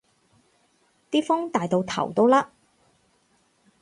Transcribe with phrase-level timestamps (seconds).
[1.11, 2.49] 啲風大到頭都甩